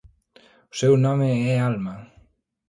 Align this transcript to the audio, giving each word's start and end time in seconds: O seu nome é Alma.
O 0.71 0.73
seu 0.79 0.93
nome 1.05 1.29
é 1.53 1.55
Alma. 1.67 1.95